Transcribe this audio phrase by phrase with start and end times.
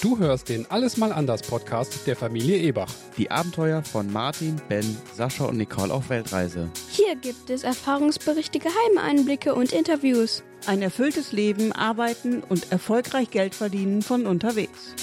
[0.00, 2.94] Du hörst den Alles mal anders Podcast der Familie Ebach.
[3.16, 6.70] Die Abenteuer von Martin, Ben, Sascha und Nicole auf Weltreise.
[6.88, 10.44] Hier gibt es Erfahrungsberichte, geheime Einblicke und Interviews.
[10.66, 14.94] Ein erfülltes Leben, arbeiten und erfolgreich Geld verdienen von unterwegs.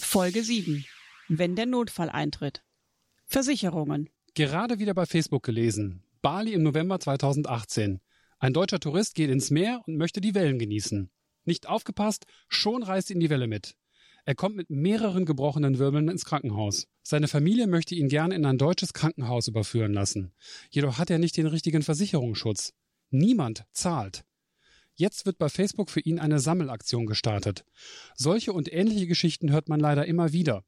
[0.00, 0.84] Folge 7.
[1.26, 2.62] Wenn der Notfall eintritt.
[3.26, 4.10] Versicherungen.
[4.36, 6.02] Gerade wieder bei Facebook gelesen.
[6.20, 8.00] Bali im November 2018.
[8.38, 11.08] Ein deutscher Tourist geht ins Meer und möchte die Wellen genießen.
[11.46, 13.76] Nicht aufgepasst, schon reißt ihn die Welle mit.
[14.26, 16.86] Er kommt mit mehreren gebrochenen Wirbeln ins Krankenhaus.
[17.02, 20.34] Seine Familie möchte ihn gerne in ein deutsches Krankenhaus überführen lassen.
[20.68, 22.74] Jedoch hat er nicht den richtigen Versicherungsschutz.
[23.08, 24.26] Niemand zahlt.
[24.96, 27.64] Jetzt wird bei Facebook für ihn eine Sammelaktion gestartet.
[28.14, 30.62] Solche und ähnliche Geschichten hört man leider immer wieder.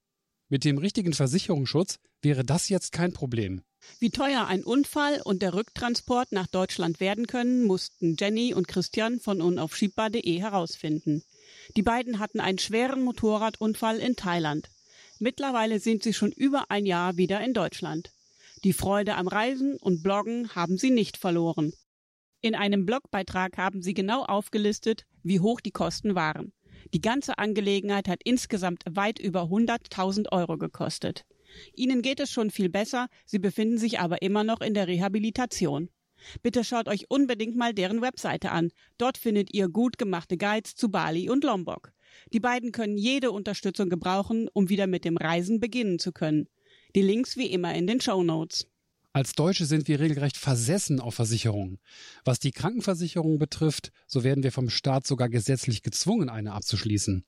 [0.51, 3.63] Mit dem richtigen Versicherungsschutz wäre das jetzt kein Problem.
[3.99, 9.21] Wie teuer ein Unfall und der Rücktransport nach Deutschland werden können, mussten Jenny und Christian
[9.21, 11.23] von unaufschiebbar.de herausfinden.
[11.77, 14.71] Die beiden hatten einen schweren Motorradunfall in Thailand.
[15.19, 18.11] Mittlerweile sind sie schon über ein Jahr wieder in Deutschland.
[18.65, 21.73] Die Freude am Reisen und Bloggen haben sie nicht verloren.
[22.41, 26.53] In einem Blogbeitrag haben sie genau aufgelistet, wie hoch die Kosten waren.
[26.95, 31.25] Die ganze Angelegenheit hat insgesamt weit über 100.000 Euro gekostet.
[31.75, 35.91] Ihnen geht es schon viel besser, sie befinden sich aber immer noch in der Rehabilitation.
[36.43, 38.71] Bitte schaut euch unbedingt mal deren Webseite an.
[38.97, 41.93] Dort findet ihr gut gemachte Guides zu Bali und Lombok.
[42.33, 46.49] Die beiden können jede Unterstützung gebrauchen, um wieder mit dem Reisen beginnen zu können.
[46.97, 48.67] Die Links wie immer in den Show Notes.
[49.19, 51.81] Als Deutsche sind wir regelrecht versessen auf Versicherungen.
[52.25, 57.25] Was die Krankenversicherung betrifft, so werden wir vom Staat sogar gesetzlich gezwungen, eine abzuschließen.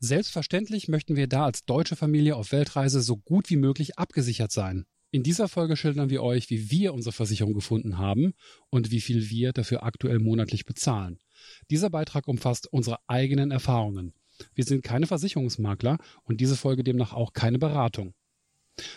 [0.00, 4.84] Selbstverständlich möchten wir da als deutsche Familie auf Weltreise so gut wie möglich abgesichert sein.
[5.12, 8.32] In dieser Folge schildern wir euch, wie wir unsere Versicherung gefunden haben
[8.70, 11.20] und wie viel wir dafür aktuell monatlich bezahlen.
[11.70, 14.12] Dieser Beitrag umfasst unsere eigenen Erfahrungen.
[14.56, 18.14] Wir sind keine Versicherungsmakler und diese Folge demnach auch keine Beratung.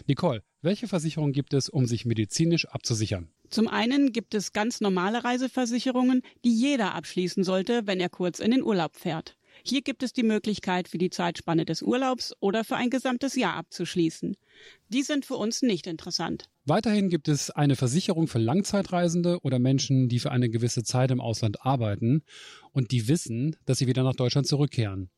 [0.07, 3.29] Nicole, welche Versicherung gibt es, um sich medizinisch abzusichern?
[3.49, 8.51] Zum einen gibt es ganz normale Reiseversicherungen, die jeder abschließen sollte, wenn er kurz in
[8.51, 9.35] den Urlaub fährt.
[9.63, 13.55] Hier gibt es die Möglichkeit, für die Zeitspanne des Urlaubs oder für ein gesamtes Jahr
[13.55, 14.37] abzuschließen.
[14.89, 16.49] Die sind für uns nicht interessant.
[16.65, 21.19] Weiterhin gibt es eine Versicherung für Langzeitreisende oder Menschen, die für eine gewisse Zeit im
[21.19, 22.23] Ausland arbeiten
[22.71, 25.09] und die wissen, dass sie wieder nach Deutschland zurückkehren.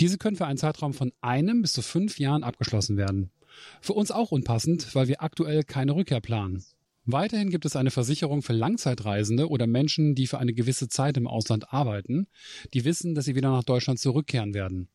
[0.00, 3.30] Diese können für einen Zeitraum von einem bis zu fünf Jahren abgeschlossen werden.
[3.80, 6.64] Für uns auch unpassend, weil wir aktuell keine Rückkehr planen.
[7.04, 11.26] Weiterhin gibt es eine Versicherung für Langzeitreisende oder Menschen, die für eine gewisse Zeit im
[11.26, 12.28] Ausland arbeiten,
[12.74, 14.88] die wissen, dass sie wieder nach Deutschland zurückkehren werden.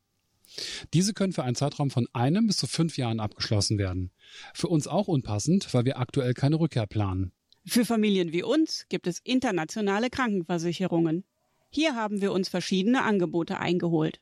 [0.93, 4.11] Diese können für einen Zeitraum von einem bis zu fünf Jahren abgeschlossen werden.
[4.53, 7.33] Für uns auch unpassend, weil wir aktuell keine Rückkehr planen.
[7.65, 11.25] Für Familien wie uns gibt es internationale Krankenversicherungen.
[11.69, 14.21] Hier haben wir uns verschiedene Angebote eingeholt.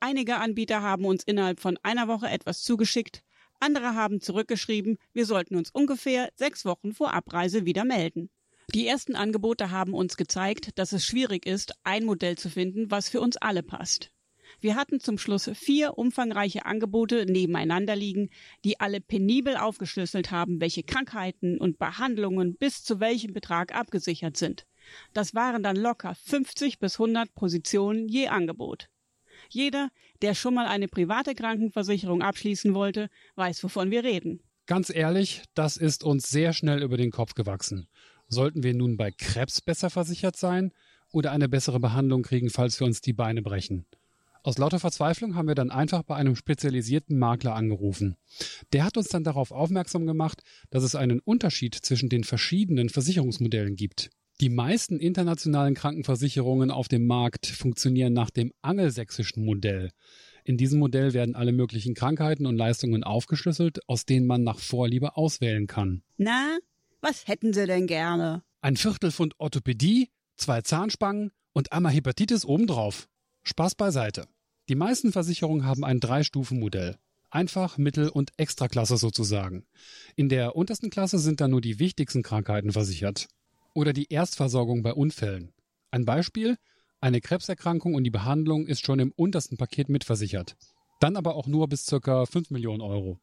[0.00, 3.22] Einige Anbieter haben uns innerhalb von einer Woche etwas zugeschickt,
[3.60, 8.30] andere haben zurückgeschrieben, wir sollten uns ungefähr sechs Wochen vor Abreise wieder melden.
[8.74, 13.08] Die ersten Angebote haben uns gezeigt, dass es schwierig ist, ein Modell zu finden, was
[13.08, 14.10] für uns alle passt.
[14.60, 18.30] Wir hatten zum Schluss vier umfangreiche Angebote nebeneinander liegen,
[18.64, 24.66] die alle penibel aufgeschlüsselt haben, welche Krankheiten und Behandlungen bis zu welchem Betrag abgesichert sind.
[25.12, 28.88] Das waren dann locker 50 bis 100 Positionen je Angebot.
[29.54, 34.40] Jeder, der schon mal eine private Krankenversicherung abschließen wollte, weiß, wovon wir reden.
[34.66, 37.86] Ganz ehrlich, das ist uns sehr schnell über den Kopf gewachsen.
[38.28, 40.72] Sollten wir nun bei Krebs besser versichert sein
[41.12, 43.86] oder eine bessere Behandlung kriegen, falls wir uns die Beine brechen?
[44.42, 48.16] Aus lauter Verzweiflung haben wir dann einfach bei einem spezialisierten Makler angerufen.
[48.72, 53.76] Der hat uns dann darauf aufmerksam gemacht, dass es einen Unterschied zwischen den verschiedenen Versicherungsmodellen
[53.76, 54.10] gibt.
[54.40, 59.90] Die meisten internationalen Krankenversicherungen auf dem Markt funktionieren nach dem angelsächsischen Modell.
[60.42, 65.16] In diesem Modell werden alle möglichen Krankheiten und Leistungen aufgeschlüsselt, aus denen man nach Vorliebe
[65.16, 66.02] auswählen kann.
[66.16, 66.58] Na,
[67.00, 68.42] was hätten Sie denn gerne?
[68.60, 73.08] Ein Viertelpfund Orthopädie, zwei Zahnspangen und einmal Hepatitis obendrauf.
[73.44, 74.26] Spaß beiseite.
[74.68, 76.96] Die meisten Versicherungen haben ein Drei-Stufen-Modell.
[77.30, 79.64] Einfach, Mittel- und Extraklasse sozusagen.
[80.16, 83.28] In der untersten Klasse sind dann nur die wichtigsten Krankheiten versichert
[83.74, 85.52] oder die Erstversorgung bei Unfällen.
[85.90, 86.56] Ein Beispiel,
[87.00, 90.56] eine Krebserkrankung und die Behandlung ist schon im untersten Paket mitversichert.
[91.00, 92.24] Dann aber auch nur bis ca.
[92.24, 93.20] 5 Millionen Euro.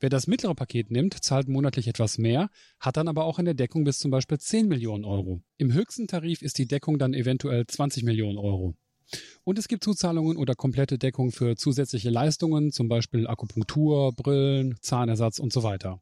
[0.00, 3.54] Wer das mittlere Paket nimmt, zahlt monatlich etwas mehr, hat dann aber auch in der
[3.54, 5.42] Deckung bis zum Beispiel 10 Millionen Euro.
[5.56, 8.74] Im höchsten Tarif ist die Deckung dann eventuell 20 Millionen Euro.
[9.44, 15.38] Und es gibt Zuzahlungen oder komplette Deckung für zusätzliche Leistungen, zum Beispiel Akupunktur, Brillen, Zahnersatz
[15.38, 16.00] und so weiter.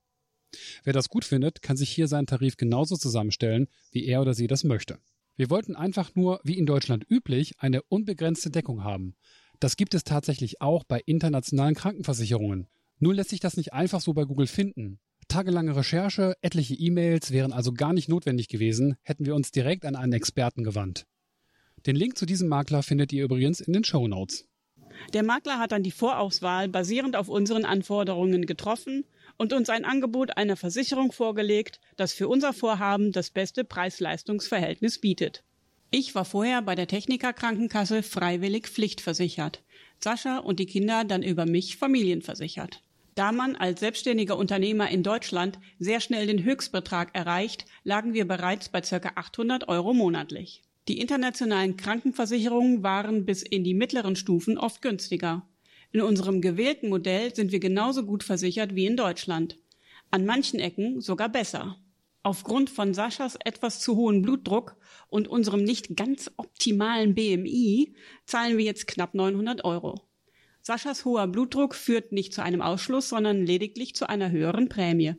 [0.84, 4.46] Wer das gut findet, kann sich hier seinen Tarif genauso zusammenstellen, wie er oder sie
[4.46, 4.98] das möchte.
[5.36, 9.16] Wir wollten einfach nur, wie in Deutschland üblich, eine unbegrenzte Deckung haben.
[9.60, 12.68] Das gibt es tatsächlich auch bei internationalen Krankenversicherungen.
[12.98, 15.00] Nur lässt sich das nicht einfach so bei Google finden.
[15.26, 19.96] Tagelange Recherche, etliche E-Mails wären also gar nicht notwendig gewesen, hätten wir uns direkt an
[19.96, 21.06] einen Experten gewandt.
[21.86, 24.46] Den Link zu diesem Makler findet ihr übrigens in den Show Notes.
[25.12, 29.04] Der Makler hat dann die Vorauswahl basierend auf unseren Anforderungen getroffen
[29.36, 35.44] und uns ein Angebot einer Versicherung vorgelegt, das für unser Vorhaben das beste Preis-Leistungs-Verhältnis bietet.
[35.90, 39.62] Ich war vorher bei der Techniker Krankenkasse freiwillig pflichtversichert.
[40.02, 42.82] Sascha und die Kinder dann über mich familienversichert.
[43.14, 48.68] Da man als selbstständiger Unternehmer in Deutschland sehr schnell den Höchstbetrag erreicht, lagen wir bereits
[48.68, 49.12] bei ca.
[49.14, 50.62] 800 Euro monatlich.
[50.88, 55.46] Die internationalen Krankenversicherungen waren bis in die mittleren Stufen oft günstiger.
[55.94, 59.60] In unserem gewählten Modell sind wir genauso gut versichert wie in Deutschland.
[60.10, 61.78] An manchen Ecken sogar besser.
[62.24, 64.74] Aufgrund von Saschas etwas zu hohen Blutdruck
[65.08, 67.94] und unserem nicht ganz optimalen BMI
[68.26, 70.00] zahlen wir jetzt knapp 900 Euro.
[70.62, 75.14] Saschas hoher Blutdruck führt nicht zu einem Ausschluss, sondern lediglich zu einer höheren Prämie.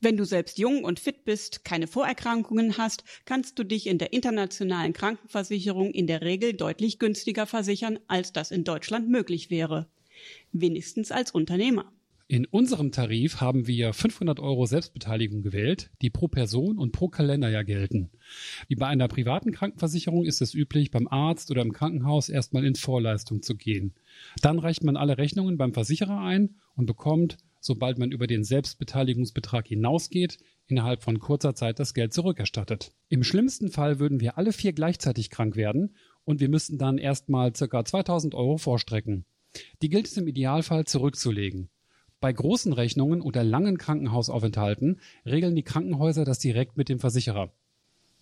[0.00, 4.12] Wenn du selbst jung und fit bist, keine Vorerkrankungen hast, kannst du dich in der
[4.12, 9.88] internationalen Krankenversicherung in der Regel deutlich günstiger versichern, als das in Deutschland möglich wäre.
[10.52, 11.92] Wenigstens als Unternehmer.
[12.28, 17.62] In unserem Tarif haben wir 500 Euro Selbstbeteiligung gewählt, die pro Person und pro Kalenderjahr
[17.62, 18.10] gelten.
[18.66, 22.74] Wie bei einer privaten Krankenversicherung ist es üblich, beim Arzt oder im Krankenhaus erstmal in
[22.74, 23.94] Vorleistung zu gehen.
[24.42, 29.66] Dann reicht man alle Rechnungen beim Versicherer ein und bekommt sobald man über den Selbstbeteiligungsbetrag
[29.66, 30.38] hinausgeht,
[30.68, 32.92] innerhalb von kurzer Zeit das Geld zurückerstattet.
[33.08, 37.52] Im schlimmsten Fall würden wir alle vier gleichzeitig krank werden und wir müssten dann erstmal
[37.52, 37.84] ca.
[37.84, 39.26] 2000 Euro vorstrecken.
[39.82, 41.68] Die gilt es im Idealfall zurückzulegen.
[42.20, 47.52] Bei großen Rechnungen oder langen Krankenhausaufenthalten regeln die Krankenhäuser das direkt mit dem Versicherer.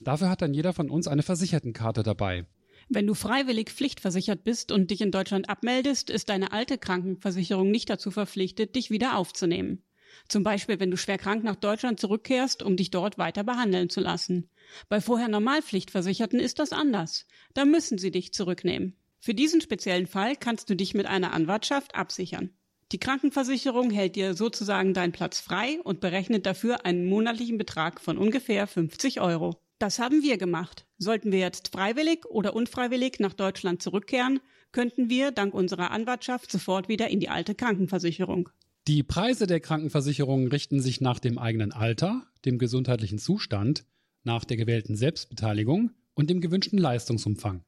[0.00, 2.46] Dafür hat dann jeder von uns eine Versichertenkarte dabei.
[2.88, 7.88] Wenn du freiwillig pflichtversichert bist und dich in Deutschland abmeldest, ist deine alte Krankenversicherung nicht
[7.88, 9.82] dazu verpflichtet, dich wieder aufzunehmen.
[10.28, 14.00] Zum Beispiel, wenn du schwer krank nach Deutschland zurückkehrst, um dich dort weiter behandeln zu
[14.00, 14.48] lassen.
[14.88, 17.26] Bei vorher Normalpflichtversicherten ist das anders.
[17.54, 18.96] Da müssen sie dich zurücknehmen.
[19.24, 22.50] Für diesen speziellen Fall kannst du dich mit einer Anwartschaft absichern.
[22.92, 28.18] Die Krankenversicherung hält dir sozusagen deinen Platz frei und berechnet dafür einen monatlichen Betrag von
[28.18, 29.56] ungefähr 50 Euro.
[29.78, 30.84] Das haben wir gemacht.
[30.98, 34.40] Sollten wir jetzt freiwillig oder unfreiwillig nach Deutschland zurückkehren,
[34.72, 38.50] könnten wir dank unserer Anwartschaft sofort wieder in die alte Krankenversicherung.
[38.88, 43.86] Die Preise der Krankenversicherung richten sich nach dem eigenen Alter, dem gesundheitlichen Zustand,
[44.22, 47.64] nach der gewählten Selbstbeteiligung und dem gewünschten Leistungsumfang.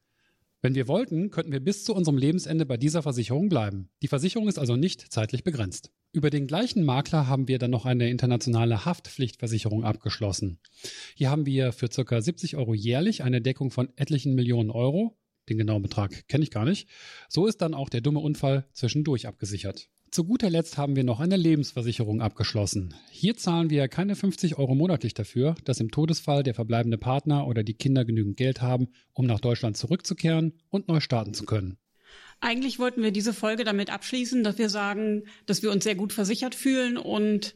[0.62, 3.90] Wenn wir wollten, könnten wir bis zu unserem Lebensende bei dieser Versicherung bleiben.
[4.02, 5.92] Die Versicherung ist also nicht zeitlich begrenzt.
[6.12, 10.58] Über den gleichen Makler haben wir dann noch eine internationale Haftpflichtversicherung abgeschlossen.
[11.14, 12.20] Hier haben wir für ca.
[12.20, 15.18] 70 Euro jährlich eine Deckung von etlichen Millionen Euro.
[15.48, 16.88] Den genauen Betrag kenne ich gar nicht.
[17.28, 19.90] So ist dann auch der dumme Unfall zwischendurch abgesichert.
[20.16, 22.94] Zu guter Letzt haben wir noch eine Lebensversicherung abgeschlossen.
[23.10, 27.62] Hier zahlen wir keine 50 Euro monatlich dafür, dass im Todesfall der verbleibende Partner oder
[27.62, 31.76] die Kinder genügend Geld haben, um nach Deutschland zurückzukehren und neu starten zu können.
[32.40, 36.14] Eigentlich wollten wir diese Folge damit abschließen, dass wir sagen, dass wir uns sehr gut
[36.14, 37.54] versichert fühlen und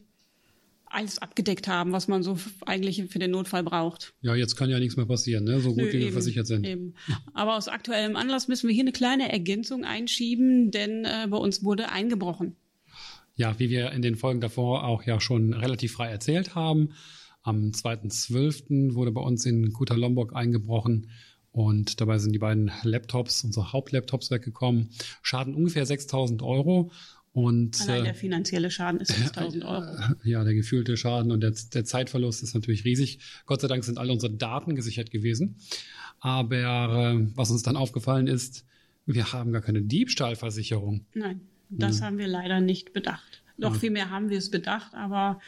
[0.93, 4.13] alles abgedeckt haben, was man so eigentlich für den Notfall braucht.
[4.21, 5.59] Ja, jetzt kann ja nichts mehr passieren, ne?
[5.59, 6.65] so gut Nö, wie eben, wir versichert sind.
[6.65, 6.95] Eben.
[7.33, 11.63] Aber aus aktuellem Anlass müssen wir hier eine kleine Ergänzung einschieben, denn äh, bei uns
[11.63, 12.55] wurde eingebrochen.
[13.35, 16.93] Ja, wie wir in den Folgen davor auch ja schon relativ frei erzählt haben.
[17.43, 18.93] Am 2.12.
[18.93, 21.09] wurde bei uns in Kuta Lombok eingebrochen
[21.51, 24.89] und dabei sind die beiden Laptops, unsere Hauptlaptops weggekommen.
[25.21, 26.91] Schaden ungefähr 6000 Euro.
[27.33, 29.85] Und, Allein der äh, finanzielle Schaden ist 6000 Euro.
[30.23, 33.19] Ja, der gefühlte Schaden und der, der, Zeitverlust ist natürlich riesig.
[33.45, 35.55] Gott sei Dank sind alle unsere Daten gesichert gewesen.
[36.19, 38.65] Aber äh, was uns dann aufgefallen ist,
[39.05, 41.05] wir haben gar keine Diebstahlversicherung.
[41.13, 42.05] Nein, das mhm.
[42.05, 43.41] haben wir leider nicht bedacht.
[43.57, 43.79] Noch ja.
[43.79, 45.39] viel mehr haben wir es bedacht, aber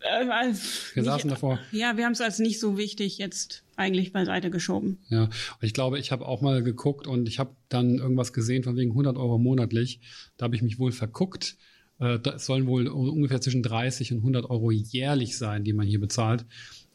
[0.00, 0.52] äh,
[0.94, 1.58] wir saßen davor.
[1.72, 4.98] Ja, wir haben es als nicht so wichtig jetzt eigentlich beiseite geschoben.
[5.08, 8.62] Ja, und ich glaube, ich habe auch mal geguckt und ich habe dann irgendwas gesehen
[8.62, 10.00] von wegen 100 Euro monatlich.
[10.36, 11.56] Da habe ich mich wohl verguckt.
[11.98, 16.00] Äh, das sollen wohl ungefähr zwischen 30 und 100 Euro jährlich sein, die man hier
[16.00, 16.46] bezahlt.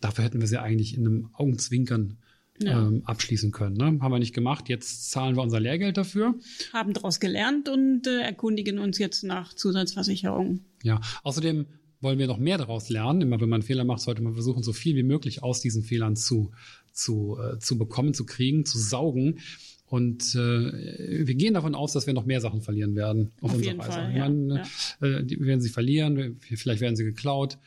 [0.01, 2.17] Dafür hätten wir sie eigentlich in einem Augenzwinkern
[2.59, 2.87] ja.
[2.87, 3.77] ähm, abschließen können.
[3.77, 3.99] Ne?
[4.01, 4.69] Haben wir nicht gemacht.
[4.69, 6.35] Jetzt zahlen wir unser Lehrgeld dafür.
[6.71, 10.65] Haben daraus gelernt und äh, erkundigen uns jetzt nach Zusatzversicherungen.
[10.83, 11.65] Ja, außerdem
[12.03, 13.21] wollen wir noch mehr daraus lernen.
[13.21, 16.15] Immer wenn man Fehler macht, sollte man versuchen, so viel wie möglich aus diesen Fehlern
[16.15, 16.51] zu,
[16.91, 19.39] zu, äh, zu bekommen, zu kriegen, zu saugen.
[19.87, 23.57] Und äh, wir gehen davon aus, dass wir noch mehr Sachen verlieren werden auf, auf
[23.57, 23.91] unserer Reise.
[23.91, 24.29] Fall, ja.
[24.29, 24.63] Meine,
[25.01, 25.07] ja.
[25.07, 27.57] Äh, die werden sie verlieren, vielleicht werden sie geklaut.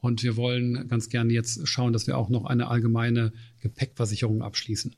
[0.00, 4.94] Und wir wollen ganz gerne jetzt schauen, dass wir auch noch eine allgemeine Gepäckversicherung abschließen.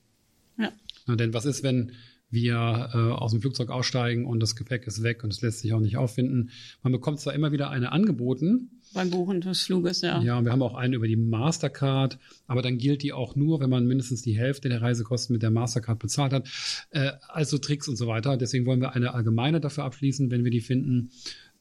[0.58, 0.72] Ja.
[1.06, 1.92] Na, denn was ist, wenn
[2.30, 5.72] wir äh, aus dem Flugzeug aussteigen und das Gepäck ist weg und es lässt sich
[5.72, 6.50] auch nicht auffinden?
[6.82, 10.20] Man bekommt zwar immer wieder eine angeboten, Beim Buchen des Fluges, ja.
[10.22, 13.60] ja, und wir haben auch einen über die Mastercard, aber dann gilt die auch nur,
[13.60, 16.48] wenn man mindestens die Hälfte der Reisekosten mit der Mastercard bezahlt hat.
[16.90, 18.36] Äh, also Tricks und so weiter.
[18.36, 21.10] Deswegen wollen wir eine allgemeine dafür abschließen, wenn wir die finden.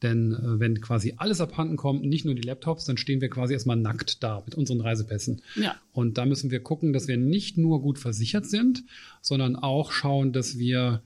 [0.02, 3.52] Denn äh, wenn quasi alles abhanden kommt, nicht nur die Laptops, dann stehen wir quasi
[3.52, 5.42] erstmal nackt da mit unseren Reisepässen.
[5.56, 5.76] Ja.
[5.92, 8.84] Und da müssen wir gucken, dass wir nicht nur gut versichert sind,
[9.20, 11.02] sondern auch schauen, dass wir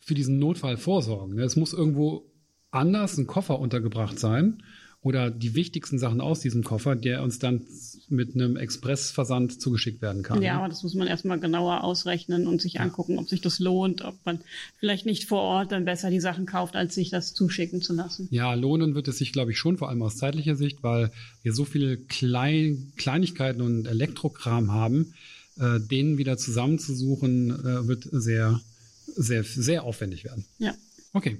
[0.00, 1.38] für diesen Notfall vorsorgen.
[1.38, 2.30] Es muss irgendwo
[2.70, 4.62] anders ein Koffer untergebracht sein
[5.00, 7.62] oder die wichtigsten Sachen aus diesem Koffer, der uns dann
[8.08, 10.42] mit einem Expressversand zugeschickt werden kann.
[10.42, 14.02] Ja, aber das muss man erstmal genauer ausrechnen und sich angucken, ob sich das lohnt,
[14.02, 14.40] ob man
[14.78, 18.26] vielleicht nicht vor Ort dann besser die Sachen kauft, als sich das zuschicken zu lassen.
[18.32, 21.12] Ja, lohnen wird es sich, glaube ich, schon, vor allem aus zeitlicher Sicht, weil
[21.42, 25.14] wir so viele Klein Kleinigkeiten und Elektrokram haben,
[25.60, 28.60] äh, denen wieder zusammenzusuchen, äh, wird sehr,
[29.06, 30.44] sehr, sehr aufwendig werden.
[30.58, 30.74] Ja.
[31.12, 31.38] Okay,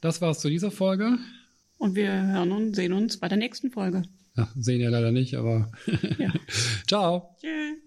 [0.00, 1.18] das war's zu dieser Folge.
[1.80, 4.02] Und wir hören und sehen uns bei der nächsten Folge.
[4.36, 5.70] Ja, sehen ja leider nicht, aber
[6.18, 6.30] Ja.
[6.86, 7.34] ciao.
[7.40, 7.78] Tschüss.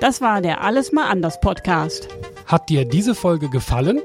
[0.00, 2.08] Das war der Alles mal anders Podcast.
[2.46, 4.00] Hat dir diese Folge gefallen?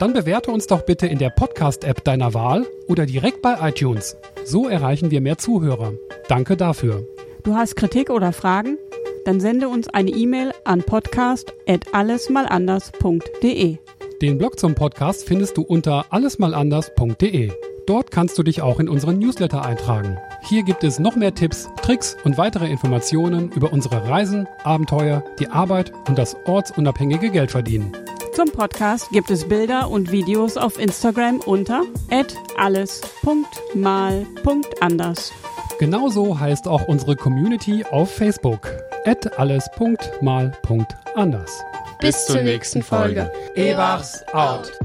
[0.00, 4.16] Dann bewerte uns doch bitte in der Podcast-App deiner Wahl oder direkt bei iTunes.
[4.44, 5.92] So erreichen wir mehr Zuhörer.
[6.28, 7.06] Danke dafür.
[7.44, 8.78] Du hast Kritik oder Fragen?
[9.24, 13.78] Dann sende uns eine E-Mail an podcast@allesmalanders.de.
[14.22, 17.52] Den Blog zum Podcast findest du unter allesmalanders.de.
[17.86, 20.16] Dort kannst du dich auch in unseren Newsletter eintragen.
[20.42, 25.48] Hier gibt es noch mehr Tipps, Tricks und weitere Informationen über unsere Reisen, Abenteuer, die
[25.48, 27.92] Arbeit und das ortsunabhängige Geldverdienen.
[28.32, 31.82] Zum Podcast gibt es Bilder und Videos auf Instagram unter
[32.56, 35.30] alles.mal.anders.
[35.78, 38.70] Genauso heißt auch unsere Community auf Facebook.
[39.36, 41.64] alles.mal.anders.
[42.00, 43.30] Bis zur nächsten Folge.
[43.54, 44.75] Ebachs out.